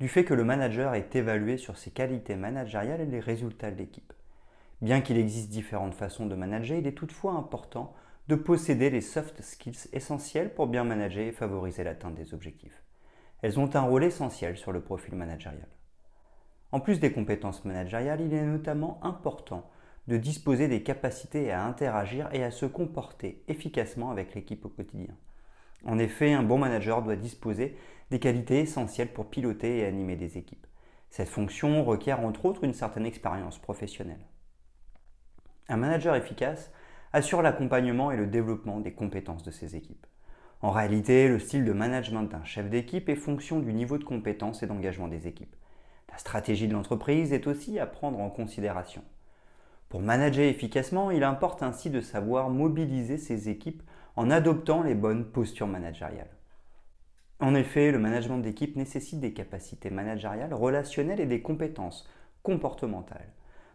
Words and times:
du 0.00 0.08
fait 0.08 0.24
que 0.24 0.34
le 0.34 0.44
manager 0.44 0.94
est 0.94 1.14
évalué 1.14 1.58
sur 1.58 1.76
ses 1.76 1.90
qualités 1.90 2.34
managériales 2.34 3.02
et 3.02 3.06
les 3.06 3.20
résultats 3.20 3.70
de 3.70 3.76
l'équipe. 3.76 4.14
Bien 4.80 5.02
qu'il 5.02 5.18
existe 5.18 5.50
différentes 5.50 5.94
façons 5.94 6.24
de 6.24 6.34
manager, 6.34 6.78
il 6.78 6.86
est 6.86 6.96
toutefois 6.96 7.34
important 7.34 7.94
de 8.26 8.34
posséder 8.34 8.88
les 8.88 9.02
soft 9.02 9.42
skills 9.42 9.88
essentiels 9.92 10.54
pour 10.54 10.68
bien 10.68 10.84
manager 10.84 11.26
et 11.26 11.32
favoriser 11.32 11.84
l'atteinte 11.84 12.14
des 12.14 12.32
objectifs. 12.32 12.82
Elles 13.42 13.60
ont 13.60 13.76
un 13.76 13.82
rôle 13.82 14.04
essentiel 14.04 14.56
sur 14.56 14.72
le 14.72 14.80
profil 14.80 15.14
managérial. 15.16 15.68
En 16.72 16.80
plus 16.80 16.98
des 16.98 17.12
compétences 17.12 17.64
managériales, 17.66 18.22
il 18.22 18.32
est 18.32 18.44
notamment 18.44 19.00
important 19.02 19.68
de 20.06 20.16
disposer 20.16 20.66
des 20.68 20.82
capacités 20.82 21.52
à 21.52 21.66
interagir 21.66 22.28
et 22.32 22.42
à 22.42 22.50
se 22.50 22.64
comporter 22.64 23.42
efficacement 23.48 24.10
avec 24.10 24.34
l'équipe 24.34 24.64
au 24.64 24.70
quotidien. 24.70 25.14
En 25.84 25.98
effet, 25.98 26.32
un 26.32 26.42
bon 26.42 26.58
manager 26.58 27.02
doit 27.02 27.16
disposer 27.16 27.76
des 28.10 28.18
qualités 28.18 28.60
essentielles 28.60 29.12
pour 29.12 29.30
piloter 29.30 29.78
et 29.78 29.86
animer 29.86 30.16
des 30.16 30.36
équipes. 30.36 30.66
Cette 31.10 31.28
fonction 31.28 31.84
requiert 31.84 32.20
entre 32.20 32.44
autres 32.44 32.64
une 32.64 32.74
certaine 32.74 33.06
expérience 33.06 33.58
professionnelle. 33.58 34.24
Un 35.68 35.76
manager 35.76 36.14
efficace 36.14 36.70
assure 37.12 37.42
l'accompagnement 37.42 38.10
et 38.12 38.16
le 38.16 38.26
développement 38.26 38.80
des 38.80 38.92
compétences 38.92 39.42
de 39.42 39.50
ses 39.50 39.76
équipes. 39.76 40.06
En 40.62 40.70
réalité, 40.70 41.28
le 41.28 41.38
style 41.38 41.64
de 41.64 41.72
management 41.72 42.24
d'un 42.24 42.44
chef 42.44 42.68
d'équipe 42.68 43.08
est 43.08 43.16
fonction 43.16 43.60
du 43.60 43.72
niveau 43.72 43.96
de 43.96 44.04
compétence 44.04 44.62
et 44.62 44.66
d'engagement 44.66 45.08
des 45.08 45.26
équipes. 45.26 45.56
La 46.10 46.18
stratégie 46.18 46.68
de 46.68 46.74
l'entreprise 46.74 47.32
est 47.32 47.46
aussi 47.46 47.78
à 47.78 47.86
prendre 47.86 48.20
en 48.20 48.28
considération. 48.28 49.02
Pour 49.88 50.02
manager 50.02 50.44
efficacement, 50.44 51.10
il 51.10 51.24
importe 51.24 51.62
ainsi 51.62 51.90
de 51.90 52.00
savoir 52.00 52.50
mobiliser 52.50 53.16
ses 53.16 53.48
équipes 53.48 53.82
en 54.16 54.30
adoptant 54.30 54.82
les 54.82 54.94
bonnes 54.94 55.24
postures 55.24 55.66
managériales. 55.66 56.36
En 57.40 57.54
effet, 57.54 57.90
le 57.90 57.98
management 57.98 58.38
d'équipe 58.38 58.76
nécessite 58.76 59.20
des 59.20 59.32
capacités 59.32 59.90
managériales, 59.90 60.52
relationnelles 60.52 61.20
et 61.20 61.26
des 61.26 61.40
compétences 61.40 62.06
comportementales. 62.42 63.32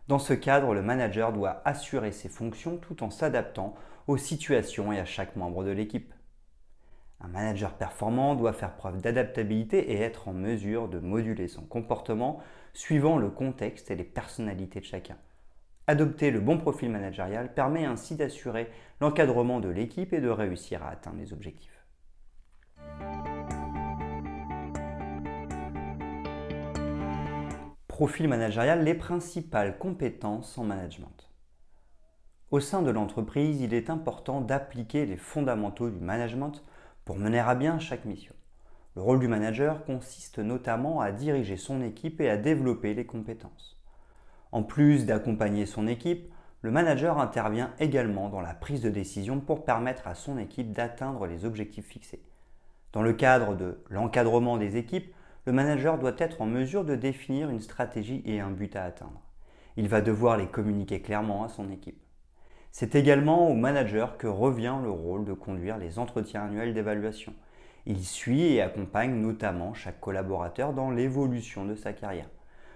Dans 0.07 0.19
ce 0.19 0.33
cadre, 0.33 0.75
le 0.75 0.83
manager 0.83 1.33
doit 1.33 1.61
assurer 1.65 2.11
ses 2.11 2.29
fonctions 2.29 2.77
tout 2.77 3.03
en 3.03 3.09
s'adaptant 3.09 3.73
aux 4.05 4.17
situations 4.17 4.93
et 4.93 4.99
à 4.99 5.05
chaque 5.05 5.35
membre 5.35 5.63
de 5.63 5.71
l'équipe. 5.71 6.13
Un 7.21 7.27
manager 7.27 7.73
performant 7.73 8.35
doit 8.35 8.53
faire 8.53 8.75
preuve 8.75 9.01
d'adaptabilité 9.01 9.93
et 9.93 10.01
être 10.01 10.27
en 10.27 10.33
mesure 10.33 10.87
de 10.87 10.99
moduler 10.99 11.47
son 11.47 11.63
comportement 11.63 12.39
suivant 12.73 13.17
le 13.17 13.31
contexte 13.31 13.89
et 13.89 13.95
les 13.95 14.03
personnalités 14.03 14.79
de 14.79 14.85
chacun. 14.85 15.17
Adopter 15.87 16.31
le 16.31 16.39
bon 16.39 16.57
profil 16.57 16.89
managérial 16.89 17.53
permet 17.53 17.85
ainsi 17.85 18.15
d'assurer 18.15 18.71
l'encadrement 19.01 19.59
de 19.59 19.69
l'équipe 19.69 20.13
et 20.13 20.21
de 20.21 20.29
réussir 20.29 20.83
à 20.83 20.89
atteindre 20.89 21.19
les 21.19 21.31
objectifs. 21.31 21.85
Profil 27.87 28.27
managérial, 28.27 28.83
les 28.83 28.95
principales 28.95 29.77
compétences 29.77 30.57
en 30.57 30.63
management. 30.63 31.29
Au 32.49 32.59
sein 32.59 32.81
de 32.81 32.89
l'entreprise, 32.89 33.61
il 33.61 33.73
est 33.73 33.89
important 33.91 34.41
d'appliquer 34.41 35.05
les 35.05 35.17
fondamentaux 35.17 35.89
du 35.89 35.99
management 35.99 36.63
pour 37.05 37.17
mener 37.17 37.39
à 37.39 37.53
bien 37.53 37.77
chaque 37.77 38.05
mission. 38.05 38.33
Le 38.95 39.01
rôle 39.01 39.19
du 39.19 39.27
manager 39.27 39.85
consiste 39.85 40.39
notamment 40.39 40.99
à 40.99 41.11
diriger 41.11 41.57
son 41.57 41.81
équipe 41.81 42.21
et 42.21 42.29
à 42.29 42.37
développer 42.37 42.93
les 42.95 43.05
compétences. 43.05 43.74
En 44.55 44.63
plus 44.63 45.05
d'accompagner 45.05 45.65
son 45.65 45.85
équipe, 45.85 46.31
le 46.61 46.71
manager 46.71 47.19
intervient 47.19 47.73
également 47.77 48.29
dans 48.29 48.39
la 48.39 48.53
prise 48.53 48.79
de 48.79 48.89
décision 48.89 49.41
pour 49.41 49.65
permettre 49.65 50.07
à 50.07 50.15
son 50.15 50.37
équipe 50.37 50.71
d'atteindre 50.71 51.27
les 51.27 51.43
objectifs 51.43 51.87
fixés. 51.87 52.23
Dans 52.93 53.01
le 53.01 53.11
cadre 53.11 53.53
de 53.53 53.83
l'encadrement 53.89 54.55
des 54.55 54.77
équipes, 54.77 55.13
le 55.45 55.51
manager 55.51 55.99
doit 55.99 56.15
être 56.17 56.41
en 56.41 56.45
mesure 56.45 56.85
de 56.85 56.95
définir 56.95 57.49
une 57.49 57.59
stratégie 57.59 58.21
et 58.23 58.39
un 58.39 58.49
but 58.49 58.73
à 58.77 58.85
atteindre. 58.85 59.19
Il 59.75 59.89
va 59.89 59.99
devoir 59.99 60.37
les 60.37 60.47
communiquer 60.47 61.01
clairement 61.01 61.43
à 61.43 61.49
son 61.49 61.69
équipe. 61.69 62.01
C'est 62.71 62.95
également 62.95 63.49
au 63.49 63.55
manager 63.55 64.17
que 64.17 64.27
revient 64.27 64.77
le 64.81 64.89
rôle 64.89 65.25
de 65.25 65.33
conduire 65.33 65.77
les 65.77 65.99
entretiens 65.99 66.45
annuels 66.45 66.73
d'évaluation. 66.73 67.33
Il 67.85 68.05
suit 68.05 68.53
et 68.53 68.61
accompagne 68.61 69.15
notamment 69.15 69.73
chaque 69.73 69.99
collaborateur 69.99 70.71
dans 70.71 70.91
l'évolution 70.91 71.65
de 71.65 71.75
sa 71.75 71.91
carrière. 71.91 72.29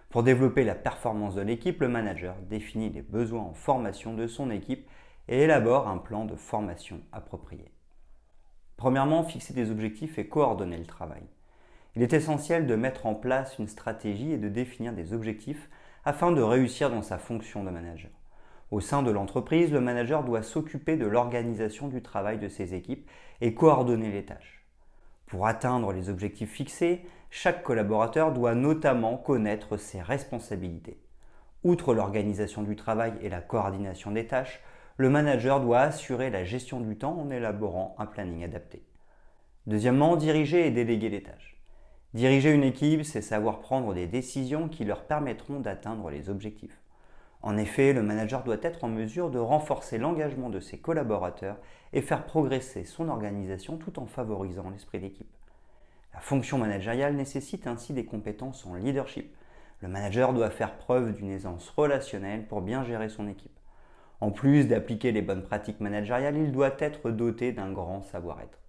Pour 0.10 0.24
développer 0.24 0.64
la 0.64 0.74
performance 0.74 1.36
de 1.36 1.42
l'équipe, 1.42 1.82
le 1.82 1.88
manager 1.88 2.36
définit 2.50 2.90
les 2.90 3.04
besoins 3.04 3.44
en 3.44 3.54
formation 3.54 4.16
de 4.16 4.26
son 4.26 4.50
équipe 4.50 4.90
et 5.28 5.44
élabore 5.44 5.88
un 5.88 6.00
plan 6.00 6.26
de 6.26 6.36
formation 6.36 7.02
approprié. 7.12 7.72
Premièrement, 8.76 9.24
fixer 9.24 9.54
des 9.54 9.70
objectifs 9.70 10.18
et 10.18 10.28
coordonner 10.28 10.78
le 10.78 10.88
travail. 10.88 11.22
Il 11.96 12.02
est 12.02 12.14
essentiel 12.14 12.66
de 12.66 12.76
mettre 12.76 13.06
en 13.06 13.14
place 13.14 13.60
une 13.60 13.68
stratégie 13.68 14.32
et 14.32 14.40
de 14.40 14.50
définir 14.50 14.94
des 14.94 15.14
objectifs 15.14 15.70
afin 16.04 16.32
de 16.32 16.42
réussir 16.42 16.90
dans 16.90 17.04
sa 17.04 17.20
fonction 17.20 17.64
de 17.64 17.70
manager. 17.70 18.10
Au 18.72 18.80
sein 18.80 19.04
de 19.04 19.12
l'entreprise, 19.12 19.72
le 19.72 19.80
manager 19.80 20.24
doit 20.24 20.42
s'occuper 20.42 20.98
de 20.98 21.06
l'organisation 21.06 21.88
du 21.88 22.02
travail 22.02 22.40
de 22.40 22.48
ses 22.48 22.74
équipes 22.74 23.08
et 23.42 23.54
coordonner 23.54 24.12
les 24.12 24.26
tâches. 24.26 24.59
Pour 25.30 25.46
atteindre 25.46 25.94
les 25.94 26.10
objectifs 26.10 26.52
fixés, 26.52 27.06
chaque 27.30 27.62
collaborateur 27.62 28.34
doit 28.34 28.56
notamment 28.56 29.16
connaître 29.16 29.78
ses 29.78 30.02
responsabilités. 30.02 31.00
Outre 31.64 31.94
l'organisation 31.94 32.64
du 32.64 32.76
travail 32.76 33.14
et 33.22 33.30
la 33.30 33.40
coordination 33.40 34.10
des 34.10 34.26
tâches, 34.26 34.60
le 34.98 35.10
manager 35.10 35.62
doit 35.62 35.82
assurer 35.82 36.32
la 36.32 36.44
gestion 36.44 36.80
du 36.82 36.98
temps 36.98 37.16
en 37.20 37.30
élaborant 37.30 37.96
un 38.00 38.08
planning 38.08 38.44
adapté. 38.44 38.84
Deuxièmement, 39.68 40.16
diriger 40.16 40.66
et 40.66 40.72
déléguer 40.72 41.10
les 41.10 41.22
tâches. 41.22 41.62
Diriger 42.16 42.50
une 42.52 42.64
équipe, 42.64 43.04
c'est 43.04 43.22
savoir 43.22 43.60
prendre 43.60 43.94
des 43.94 44.08
décisions 44.08 44.68
qui 44.68 44.84
leur 44.84 45.06
permettront 45.06 45.60
d'atteindre 45.60 46.10
les 46.10 46.32
objectifs. 46.32 46.82
En 47.42 47.58
effet, 47.58 47.94
le 47.94 48.04
manager 48.04 48.44
doit 48.44 48.58
être 48.62 48.84
en 48.84 48.90
mesure 48.90 49.30
de 49.30 49.40
renforcer 49.40 49.98
l'engagement 49.98 50.50
de 50.50 50.60
ses 50.60 50.78
collaborateurs 50.78 51.58
et 51.94 52.02
faire 52.02 52.26
progresser 52.26 52.84
son 52.84 53.08
organisation 53.08 53.78
tout 53.78 53.98
en 54.00 54.06
favorisant 54.06 54.70
l'esprit 54.70 55.00
d'équipe. 55.00 55.34
La 56.14 56.20
fonction 56.20 56.58
managériale 56.58 57.16
nécessite 57.16 57.66
ainsi 57.66 57.94
des 57.94 58.06
compétences 58.06 58.66
en 58.66 58.76
leadership. 58.76 59.34
Le 59.82 59.88
manager 59.88 60.34
doit 60.34 60.50
faire 60.50 60.78
preuve 60.78 61.14
d'une 61.14 61.30
aisance 61.30 61.70
relationnelle 61.70 62.46
pour 62.46 62.62
bien 62.62 62.84
gérer 62.84 63.08
son 63.08 63.28
équipe. 63.28 63.58
En 64.20 64.32
plus 64.32 64.68
d'appliquer 64.68 65.14
les 65.14 65.22
bonnes 65.22 65.44
pratiques 65.44 65.80
managériales, 65.80 66.36
il 66.36 66.52
doit 66.52 66.76
être 66.80 67.10
doté 67.10 67.54
d'un 67.54 67.72
grand 67.72 68.02
savoir-être. 68.02 68.60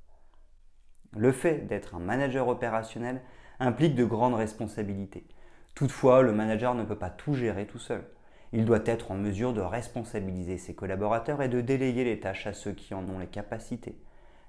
Le 1.16 1.32
fait 1.32 1.66
d'être 1.66 1.96
un 1.96 1.98
manager 1.98 2.46
opérationnel 2.46 3.20
implique 3.58 3.96
de 3.96 4.04
grandes 4.04 4.34
responsabilités. 4.34 5.26
Toutefois, 5.74 6.22
le 6.22 6.32
manager 6.32 6.76
ne 6.76 6.84
peut 6.84 6.98
pas 6.98 7.10
tout 7.10 7.34
gérer 7.34 7.66
tout 7.66 7.80
seul. 7.80 8.04
Il 8.52 8.64
doit 8.64 8.82
être 8.84 9.12
en 9.12 9.14
mesure 9.14 9.52
de 9.52 9.60
responsabiliser 9.60 10.58
ses 10.58 10.74
collaborateurs 10.74 11.40
et 11.42 11.48
de 11.48 11.60
déléguer 11.60 12.04
les 12.04 12.18
tâches 12.18 12.46
à 12.46 12.52
ceux 12.52 12.72
qui 12.72 12.94
en 12.94 13.08
ont 13.08 13.18
les 13.18 13.28
capacités. 13.28 13.96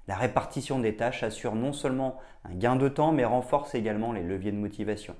La 0.08 0.16
répartition 0.16 0.80
des 0.80 0.96
tâches 0.96 1.22
assure 1.22 1.54
non 1.54 1.72
seulement 1.72 2.18
un 2.44 2.54
gain 2.54 2.74
de 2.74 2.88
temps, 2.88 3.12
mais 3.12 3.24
renforce 3.24 3.76
également 3.76 4.12
les 4.12 4.24
leviers 4.24 4.50
de 4.50 4.56
motivation. 4.56 5.14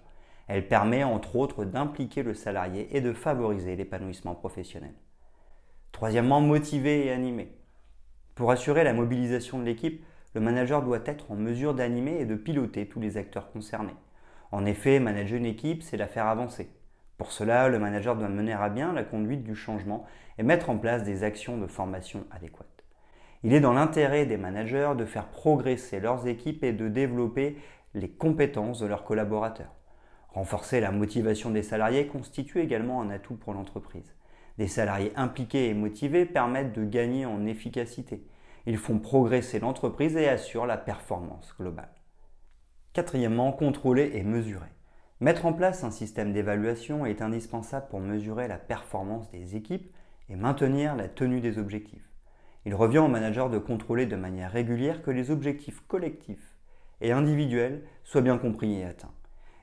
Elle 0.49 0.67
permet 0.67 1.05
entre 1.05 1.37
autres 1.37 1.65
d'impliquer 1.65 2.25
le 2.25 2.35
salarié 2.35 2.89
et 2.97 3.01
de 3.01 3.13
favoriser 3.13 3.77
l'épanouissement 3.77 4.35
professionnel. 4.35 4.95
Troisièmement, 5.93 6.41
motiver 6.41 7.07
et 7.07 7.13
animer. 7.13 7.53
Pour 8.35 8.51
assurer 8.51 8.83
la 8.83 8.93
mobilisation 8.93 9.61
de 9.61 9.65
l'équipe, 9.65 10.05
le 10.35 10.41
manager 10.41 10.83
doit 10.83 11.03
être 11.05 11.31
en 11.31 11.37
mesure 11.37 11.75
d'animer 11.75 12.21
et 12.21 12.27
de 12.27 12.35
piloter 12.35 12.89
tous 12.89 12.99
les 12.99 13.17
acteurs 13.17 13.53
concernés. 13.53 13.95
En 14.51 14.65
effet, 14.65 14.99
manager 14.99 15.39
une 15.39 15.47
équipe, 15.47 15.83
c'est 15.83 15.97
la 15.97 16.09
faire 16.09 16.27
avancer. 16.27 16.69
Pour 17.19 17.33
cela, 17.33 17.69
le 17.69 17.79
manager 17.79 18.17
doit 18.17 18.29
mener 18.29 18.53
à 18.53 18.69
bien 18.69 18.93
la 18.93 19.05
conduite 19.05 19.45
du 19.45 19.55
changement 19.55 20.05
et 20.39 20.43
mettre 20.43 20.71
en 20.71 20.79
place 20.79 21.05
des 21.05 21.25
actions 21.25 21.59
de 21.59 21.67
formation 21.67 22.25
adéquates. 22.31 22.85
Il 23.45 23.53
est 23.53 23.61
dans 23.61 23.73
l'intérêt 23.73 24.25
des 24.27 24.37
managers 24.37 24.93
de 24.97 25.05
faire 25.05 25.29
progresser 25.29 26.01
leurs 26.01 26.27
équipes 26.27 26.63
et 26.65 26.73
de 26.73 26.89
développer 26.89 27.57
les 27.95 28.09
compétences 28.09 28.81
de 28.81 28.87
leurs 28.87 29.05
collaborateurs. 29.05 29.75
Renforcer 30.29 30.81
la 30.81 30.93
motivation 30.93 31.51
des 31.51 31.63
salariés 31.63 32.07
constitue 32.07 32.61
également 32.61 33.03
un 33.03 33.11
atout 33.11 33.35
pour 33.35 33.53
l'entreprise. 33.53 34.15
Des 34.59 34.69
salariés 34.69 35.13
impliqués 35.17 35.69
et 35.69 35.75
motivés 35.75 36.25
permettent 36.25 36.73
de 36.73 36.85
gagner 36.85 37.27
en 37.27 37.45
efficacité. 37.47 38.25
Ils 38.67 38.79
font 38.79 38.99
progresser 38.99 39.59
l'entreprise 39.59 40.17
et 40.17 40.29
assurent 40.29 40.67
la 40.67 40.79
performance 40.79 41.55
globale. 41.59 41.93
Quatrièmement, 42.93 43.53
contrôler 43.53 44.13
et 44.15 44.23
mesurer. 44.23 44.69
Mettre 45.23 45.47
en 45.47 45.53
place 45.53 45.85
un 45.85 45.93
système 45.93 46.33
d'évaluation 46.33 47.07
est 47.07 47.23
indispensable 47.23 47.87
pour 47.91 48.01
mesurer 48.01 48.49
la 48.49 48.59
performance 48.59 49.31
des 49.31 49.55
équipes 49.55 49.95
et 50.29 50.35
maintenir 50.35 50.97
la 50.97 51.07
tenue 51.07 51.41
des 51.41 51.59
objectifs. 51.59 52.11
Il 52.67 52.75
revient 52.75 52.99
au 52.99 53.07
manager 53.07 53.49
de 53.49 53.59
contrôler 53.59 54.07
de 54.07 54.17
manière 54.17 54.51
régulière 54.51 55.01
que 55.01 55.13
les 55.13 55.31
objectifs 55.31 55.81
collectifs 55.87 56.57
et 57.01 57.13
individuels 57.13 57.85
soient 58.03 58.21
bien 58.21 58.37
compris 58.37 58.81
et 58.81 58.85
atteints. 58.85 59.15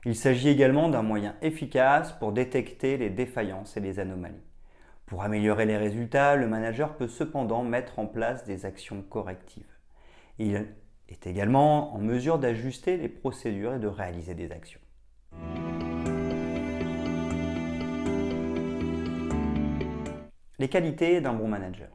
Il 0.06 0.16
s'agit 0.16 0.48
également 0.48 0.88
d'un 0.88 1.02
moyen 1.02 1.36
efficace 1.42 2.14
pour 2.14 2.32
détecter 2.32 2.96
les 2.96 3.10
défaillances 3.10 3.76
et 3.76 3.82
les 3.82 4.00
anomalies. 4.00 4.48
Pour 5.08 5.24
améliorer 5.24 5.66
les 5.66 5.76
résultats, 5.76 6.38
le 6.38 6.48
manager 6.48 6.96
peut 6.96 7.10
cependant 7.10 7.66
mettre 7.66 8.00
en 8.00 8.06
place 8.06 8.46
des 8.46 8.66
actions 8.66 9.02
correctives. 9.02 9.76
Il 10.38 10.68
est 11.10 11.28
également 11.28 11.94
en 11.94 11.98
mesure 11.98 12.40
d'ajuster 12.40 12.96
les 12.96 13.10
procédures 13.10 13.74
et 13.74 13.80
de 13.80 13.88
réaliser 13.88 14.36
des 14.36 14.54
actions. 14.54 14.80
Les 20.60 20.68
qualités 20.68 21.22
d'un 21.22 21.32
bon 21.32 21.48
manager. 21.48 21.88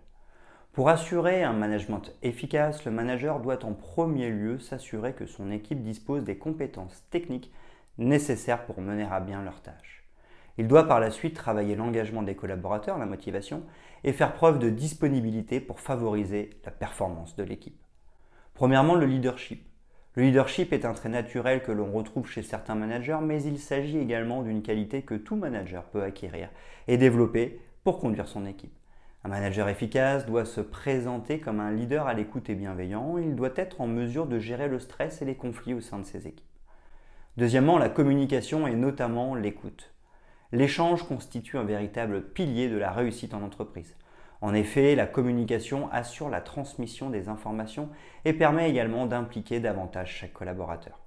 Pour 0.72 0.88
assurer 0.88 1.42
un 1.42 1.52
management 1.52 2.00
efficace, 2.22 2.86
le 2.86 2.90
manager 2.90 3.40
doit 3.40 3.62
en 3.62 3.74
premier 3.74 4.30
lieu 4.30 4.58
s'assurer 4.58 5.12
que 5.12 5.26
son 5.26 5.50
équipe 5.50 5.82
dispose 5.82 6.24
des 6.24 6.38
compétences 6.38 7.04
techniques 7.10 7.52
nécessaires 7.98 8.64
pour 8.64 8.80
mener 8.80 9.04
à 9.04 9.20
bien 9.20 9.42
leurs 9.42 9.60
tâches. 9.60 10.08
Il 10.56 10.66
doit 10.66 10.88
par 10.88 10.98
la 10.98 11.10
suite 11.10 11.36
travailler 11.36 11.76
l'engagement 11.76 12.22
des 12.22 12.36
collaborateurs, 12.36 12.96
la 12.96 13.04
motivation, 13.04 13.64
et 14.02 14.14
faire 14.14 14.32
preuve 14.32 14.58
de 14.58 14.70
disponibilité 14.70 15.60
pour 15.60 15.78
favoriser 15.78 16.48
la 16.64 16.70
performance 16.70 17.36
de 17.36 17.42
l'équipe. 17.42 17.78
Premièrement, 18.54 18.94
le 18.94 19.04
leadership. 19.04 19.62
Le 20.14 20.22
leadership 20.22 20.72
est 20.72 20.86
un 20.86 20.94
trait 20.94 21.10
naturel 21.10 21.62
que 21.62 21.72
l'on 21.72 21.92
retrouve 21.92 22.30
chez 22.30 22.42
certains 22.42 22.76
managers, 22.76 23.18
mais 23.20 23.42
il 23.42 23.58
s'agit 23.58 23.98
également 23.98 24.42
d'une 24.42 24.62
qualité 24.62 25.02
que 25.02 25.16
tout 25.16 25.36
manager 25.36 25.84
peut 25.84 26.02
acquérir 26.02 26.48
et 26.88 26.96
développer 26.96 27.60
pour 27.84 28.00
conduire 28.00 28.28
son 28.28 28.46
équipe. 28.46 28.74
Un 29.24 29.28
manager 29.28 29.68
efficace 29.68 30.26
doit 30.26 30.46
se 30.46 30.62
présenter 30.62 31.38
comme 31.38 31.60
un 31.60 31.70
leader 31.70 32.06
à 32.06 32.14
l'écoute 32.14 32.48
et 32.48 32.54
bienveillant. 32.54 33.18
Il 33.18 33.36
doit 33.36 33.52
être 33.56 33.80
en 33.80 33.86
mesure 33.86 34.26
de 34.26 34.38
gérer 34.38 34.68
le 34.68 34.78
stress 34.78 35.20
et 35.20 35.26
les 35.26 35.36
conflits 35.36 35.74
au 35.74 35.80
sein 35.80 35.98
de 35.98 36.04
ses 36.04 36.26
équipes. 36.26 36.44
Deuxièmement, 37.36 37.78
la 37.78 37.90
communication 37.90 38.66
et 38.66 38.74
notamment 38.74 39.34
l'écoute. 39.34 39.92
L'échange 40.52 41.02
constitue 41.06 41.58
un 41.58 41.64
véritable 41.64 42.22
pilier 42.22 42.68
de 42.68 42.76
la 42.76 42.90
réussite 42.90 43.34
en 43.34 43.42
entreprise. 43.42 43.96
En 44.40 44.54
effet, 44.54 44.94
la 44.94 45.06
communication 45.06 45.90
assure 45.90 46.30
la 46.30 46.40
transmission 46.40 47.10
des 47.10 47.28
informations 47.28 47.88
et 48.24 48.32
permet 48.32 48.70
également 48.70 49.06
d'impliquer 49.06 49.60
davantage 49.60 50.12
chaque 50.12 50.32
collaborateur. 50.32 51.03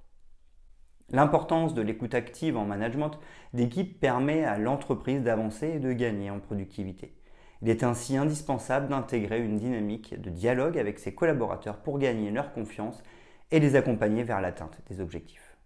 L'importance 1.10 1.72
de 1.72 1.80
l'écoute 1.80 2.14
active 2.14 2.58
en 2.58 2.66
management 2.66 3.18
d'équipe 3.54 3.98
permet 3.98 4.44
à 4.44 4.58
l'entreprise 4.58 5.22
d'avancer 5.22 5.68
et 5.68 5.78
de 5.78 5.92
gagner 5.92 6.30
en 6.30 6.38
productivité. 6.38 7.14
Il 7.62 7.70
est 7.70 7.82
ainsi 7.82 8.18
indispensable 8.18 8.88
d'intégrer 8.88 9.42
une 9.42 9.56
dynamique 9.56 10.20
de 10.20 10.28
dialogue 10.28 10.78
avec 10.78 10.98
ses 10.98 11.14
collaborateurs 11.14 11.78
pour 11.78 11.98
gagner 11.98 12.30
leur 12.30 12.52
confiance 12.52 13.02
et 13.50 13.58
les 13.58 13.74
accompagner 13.74 14.22
vers 14.22 14.42
l'atteinte 14.42 14.78
des 14.90 15.00
objectifs. 15.00 15.56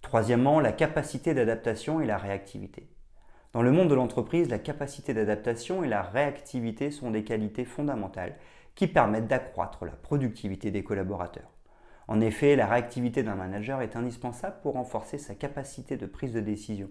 Troisièmement, 0.00 0.58
la 0.58 0.72
capacité 0.72 1.34
d'adaptation 1.34 2.00
et 2.00 2.06
la 2.06 2.16
réactivité. 2.16 2.88
Dans 3.52 3.62
le 3.62 3.72
monde 3.72 3.90
de 3.90 3.94
l'entreprise, 3.94 4.48
la 4.48 4.58
capacité 4.58 5.12
d'adaptation 5.12 5.84
et 5.84 5.88
la 5.88 6.00
réactivité 6.00 6.90
sont 6.90 7.10
des 7.10 7.24
qualités 7.24 7.66
fondamentales 7.66 8.36
qui 8.74 8.86
permettent 8.86 9.28
d'accroître 9.28 9.84
la 9.84 9.92
productivité 9.92 10.70
des 10.70 10.82
collaborateurs. 10.82 11.51
En 12.08 12.20
effet, 12.20 12.56
la 12.56 12.66
réactivité 12.66 13.22
d'un 13.22 13.34
manager 13.34 13.80
est 13.82 13.96
indispensable 13.96 14.56
pour 14.62 14.74
renforcer 14.74 15.18
sa 15.18 15.34
capacité 15.34 15.96
de 15.96 16.06
prise 16.06 16.32
de 16.32 16.40
décision. 16.40 16.90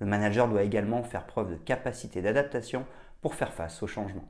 Le 0.00 0.06
manager 0.06 0.48
doit 0.48 0.62
également 0.62 1.02
faire 1.02 1.26
preuve 1.26 1.50
de 1.50 1.56
capacité 1.56 2.22
d'adaptation 2.22 2.84
pour 3.20 3.34
faire 3.34 3.52
face 3.52 3.82
aux 3.82 3.86
changements. 3.86 4.28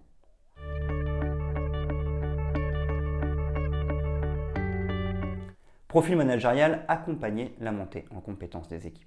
Profil 5.89 6.17
managérial 6.17 6.85
accompagner 6.89 7.55
la 7.61 7.71
montée 7.71 8.05
en 8.11 8.21
compétences 8.21 8.69
des 8.69 8.87
équipes. 8.87 9.07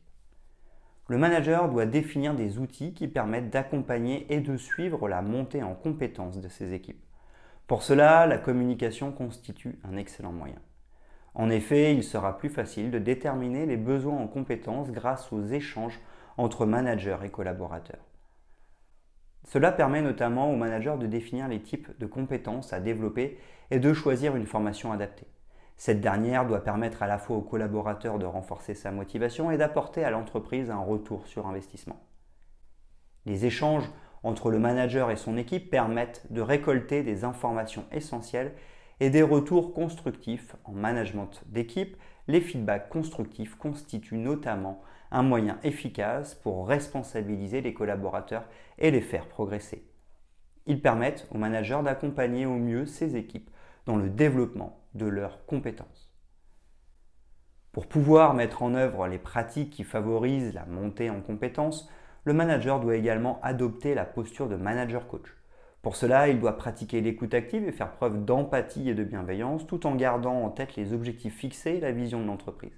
Le 1.09 1.17
manager 1.17 1.69
doit 1.69 1.85
définir 1.85 2.33
des 2.33 2.59
outils 2.59 2.93
qui 2.93 3.07
permettent 3.07 3.49
d'accompagner 3.49 4.25
et 4.33 4.39
de 4.39 4.57
suivre 4.57 5.07
la 5.07 5.21
montée 5.21 5.63
en 5.63 5.73
compétences 5.73 6.39
de 6.41 6.49
ses 6.49 6.73
équipes. 6.73 7.03
Pour 7.65 7.83
cela, 7.83 8.25
la 8.25 8.37
communication 8.37 9.11
constitue 9.11 9.79
un 9.83 9.97
excellent 9.97 10.31
moyen. 10.31 10.59
En 11.37 11.51
effet, 11.51 11.93
il 11.93 12.03
sera 12.03 12.35
plus 12.35 12.49
facile 12.49 12.89
de 12.89 12.97
déterminer 12.97 13.67
les 13.67 13.77
besoins 13.77 14.17
en 14.17 14.27
compétences 14.27 14.89
grâce 14.89 15.31
aux 15.31 15.43
échanges 15.43 15.99
entre 16.35 16.65
managers 16.65 17.19
et 17.23 17.29
collaborateurs. 17.29 18.03
Cela 19.43 19.71
permet 19.71 20.01
notamment 20.01 20.51
aux 20.51 20.55
managers 20.55 20.95
de 20.99 21.05
définir 21.05 21.47
les 21.47 21.61
types 21.61 21.95
de 21.99 22.07
compétences 22.07 22.73
à 22.73 22.79
développer 22.79 23.37
et 23.69 23.79
de 23.79 23.93
choisir 23.93 24.35
une 24.35 24.47
formation 24.47 24.91
adaptée. 24.91 25.27
Cette 25.77 26.01
dernière 26.01 26.47
doit 26.47 26.63
permettre 26.63 27.03
à 27.03 27.07
la 27.07 27.19
fois 27.19 27.37
aux 27.37 27.41
collaborateurs 27.41 28.17
de 28.17 28.25
renforcer 28.25 28.73
sa 28.73 28.89
motivation 28.89 29.51
et 29.51 29.57
d'apporter 29.57 30.03
à 30.03 30.09
l'entreprise 30.09 30.71
un 30.71 30.79
retour 30.79 31.27
sur 31.27 31.45
investissement. 31.45 32.01
Les 33.27 33.45
échanges 33.45 33.87
entre 34.23 34.49
le 34.49 34.57
manager 34.57 35.11
et 35.11 35.15
son 35.15 35.37
équipe 35.37 35.69
permettent 35.69 36.25
de 36.31 36.41
récolter 36.41 37.03
des 37.03 37.23
informations 37.25 37.85
essentielles 37.91 38.53
et 38.99 39.09
des 39.09 39.21
retours 39.21 39.73
constructifs 39.73 40.55
en 40.63 40.71
management 40.71 41.43
d'équipe. 41.47 41.97
Les 42.27 42.41
feedbacks 42.41 42.89
constructifs 42.89 43.55
constituent 43.55 44.17
notamment 44.17 44.81
un 45.11 45.23
moyen 45.23 45.59
efficace 45.63 46.35
pour 46.35 46.67
responsabiliser 46.67 47.61
les 47.61 47.73
collaborateurs 47.73 48.45
et 48.77 48.91
les 48.91 49.01
faire 49.01 49.27
progresser. 49.27 49.87
Ils 50.65 50.81
permettent 50.81 51.27
aux 51.31 51.37
managers 51.37 51.81
d'accompagner 51.83 52.45
au 52.45 52.55
mieux 52.55 52.85
ses 52.85 53.15
équipes 53.15 53.49
dans 53.85 53.95
le 53.95 54.09
développement 54.09 54.81
de 54.95 55.05
leurs 55.05 55.45
compétences. 55.45 56.13
Pour 57.71 57.87
pouvoir 57.87 58.33
mettre 58.33 58.63
en 58.63 58.73
œuvre 58.73 59.07
les 59.07 59.19
pratiques 59.19 59.69
qui 59.69 59.83
favorisent 59.83 60.53
la 60.53 60.65
montée 60.65 61.09
en 61.09 61.21
compétences, 61.21 61.89
le 62.25 62.33
manager 62.33 62.81
doit 62.81 62.97
également 62.97 63.39
adopter 63.43 63.93
la 63.93 64.03
posture 64.03 64.49
de 64.49 64.57
manager 64.57 65.07
coach. 65.07 65.36
Pour 65.87 65.95
cela, 65.95 66.27
il 66.27 66.41
doit 66.41 66.57
pratiquer 66.57 66.99
l'écoute 66.99 67.33
active 67.33 67.65
et 67.65 67.71
faire 67.71 67.93
preuve 67.93 68.25
d'empathie 68.25 68.89
et 68.89 68.93
de 68.93 69.05
bienveillance 69.05 69.65
tout 69.65 69.87
en 69.87 69.95
gardant 69.95 70.43
en 70.43 70.49
tête 70.49 70.75
les 70.75 70.91
objectifs 70.91 71.37
fixés 71.37 71.75
et 71.75 71.79
la 71.79 71.93
vision 71.93 72.21
de 72.21 72.27
l'entreprise. 72.27 72.77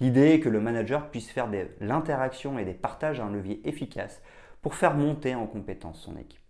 L'idée 0.00 0.30
est 0.30 0.40
que 0.40 0.48
le 0.48 0.58
manager 0.58 1.10
puisse 1.10 1.30
faire 1.30 1.50
de 1.50 1.68
l'interaction 1.82 2.58
et 2.58 2.64
des 2.64 2.72
partages 2.72 3.20
un 3.20 3.30
levier 3.30 3.60
efficace 3.68 4.22
pour 4.62 4.74
faire 4.74 4.94
monter 4.94 5.34
en 5.34 5.46
compétence 5.46 6.00
son 6.00 6.16
équipe. 6.16 6.40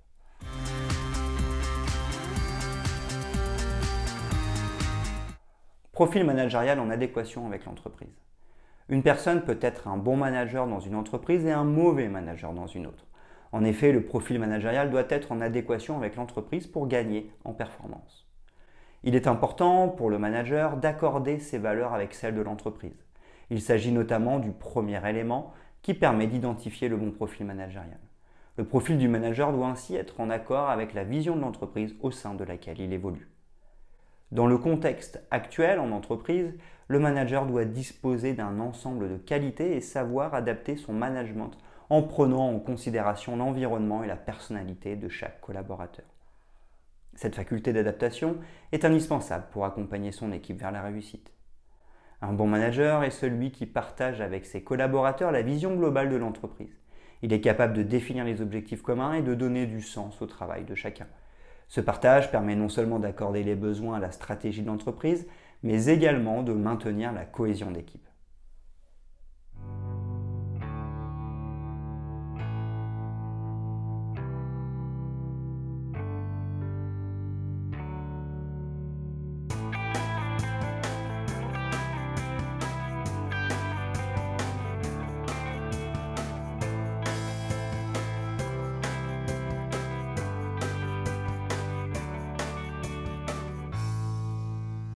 Profil 5.90 6.22
managérial 6.22 6.78
en 6.78 6.90
adéquation 6.90 7.44
avec 7.48 7.64
l'entreprise. 7.64 8.14
Une 8.88 9.02
personne 9.02 9.42
peut 9.42 9.58
être 9.60 9.88
un 9.88 9.96
bon 9.96 10.16
manager 10.16 10.68
dans 10.68 10.78
une 10.78 10.94
entreprise 10.94 11.44
et 11.44 11.50
un 11.50 11.64
mauvais 11.64 12.06
manager 12.06 12.52
dans 12.52 12.68
une 12.68 12.86
autre. 12.86 13.07
En 13.52 13.64
effet, 13.64 13.92
le 13.92 14.04
profil 14.04 14.38
managérial 14.38 14.90
doit 14.90 15.06
être 15.08 15.32
en 15.32 15.40
adéquation 15.40 15.96
avec 15.96 16.16
l'entreprise 16.16 16.66
pour 16.66 16.86
gagner 16.86 17.30
en 17.44 17.52
performance. 17.52 18.28
Il 19.04 19.14
est 19.14 19.26
important 19.26 19.88
pour 19.88 20.10
le 20.10 20.18
manager 20.18 20.76
d'accorder 20.76 21.38
ses 21.38 21.58
valeurs 21.58 21.94
avec 21.94 22.14
celles 22.14 22.34
de 22.34 22.42
l'entreprise. 22.42 23.06
Il 23.50 23.62
s'agit 23.62 23.92
notamment 23.92 24.38
du 24.38 24.50
premier 24.50 25.00
élément 25.08 25.52
qui 25.82 25.94
permet 25.94 26.26
d'identifier 26.26 26.88
le 26.88 26.96
bon 26.96 27.12
profil 27.12 27.46
managérial. 27.46 28.00
Le 28.56 28.64
profil 28.64 28.98
du 28.98 29.08
manager 29.08 29.52
doit 29.52 29.68
ainsi 29.68 29.94
être 29.94 30.20
en 30.20 30.30
accord 30.30 30.68
avec 30.68 30.92
la 30.92 31.04
vision 31.04 31.36
de 31.36 31.40
l'entreprise 31.40 31.94
au 32.00 32.10
sein 32.10 32.34
de 32.34 32.44
laquelle 32.44 32.80
il 32.80 32.92
évolue. 32.92 33.28
Dans 34.32 34.46
le 34.46 34.58
contexte 34.58 35.22
actuel 35.30 35.78
en 35.78 35.92
entreprise, 35.92 36.52
le 36.88 36.98
manager 36.98 37.46
doit 37.46 37.64
disposer 37.64 38.34
d'un 38.34 38.58
ensemble 38.60 39.08
de 39.08 39.16
qualités 39.16 39.76
et 39.76 39.80
savoir 39.80 40.34
adapter 40.34 40.76
son 40.76 40.92
management 40.92 41.52
en 41.90 42.02
prenant 42.02 42.50
en 42.50 42.58
considération 42.58 43.36
l'environnement 43.36 44.02
et 44.02 44.06
la 44.06 44.16
personnalité 44.16 44.96
de 44.96 45.08
chaque 45.08 45.40
collaborateur. 45.40 46.04
Cette 47.14 47.34
faculté 47.34 47.72
d'adaptation 47.72 48.36
est 48.72 48.84
indispensable 48.84 49.46
pour 49.50 49.64
accompagner 49.64 50.12
son 50.12 50.30
équipe 50.32 50.60
vers 50.60 50.70
la 50.70 50.82
réussite. 50.82 51.32
Un 52.20 52.32
bon 52.32 52.46
manager 52.46 53.04
est 53.04 53.10
celui 53.10 53.50
qui 53.50 53.66
partage 53.66 54.20
avec 54.20 54.44
ses 54.44 54.62
collaborateurs 54.62 55.32
la 55.32 55.42
vision 55.42 55.74
globale 55.74 56.10
de 56.10 56.16
l'entreprise. 56.16 56.78
Il 57.22 57.32
est 57.32 57.40
capable 57.40 57.74
de 57.74 57.82
définir 57.82 58.24
les 58.24 58.40
objectifs 58.40 58.82
communs 58.82 59.14
et 59.14 59.22
de 59.22 59.34
donner 59.34 59.66
du 59.66 59.80
sens 59.80 60.20
au 60.22 60.26
travail 60.26 60.64
de 60.64 60.74
chacun. 60.74 61.06
Ce 61.68 61.80
partage 61.80 62.30
permet 62.30 62.56
non 62.56 62.68
seulement 62.68 62.98
d'accorder 62.98 63.42
les 63.42 63.54
besoins 63.54 63.96
à 63.96 64.00
la 64.00 64.10
stratégie 64.10 64.62
de 64.62 64.68
l'entreprise, 64.68 65.26
mais 65.62 65.86
également 65.86 66.42
de 66.42 66.52
maintenir 66.52 67.12
la 67.12 67.24
cohésion 67.24 67.70
d'équipe. 67.70 68.06